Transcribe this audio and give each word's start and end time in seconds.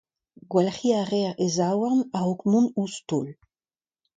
Gwalc'hiñ 0.49 0.95
a 1.01 1.03
reer 1.11 1.33
e 1.45 1.47
zaouarn 1.55 1.99
a-raok 2.17 2.41
mont 2.51 2.73
ouzh 2.81 2.99
taol. 3.07 3.27